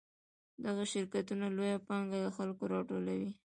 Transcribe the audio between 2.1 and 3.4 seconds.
له خلکو راټولوي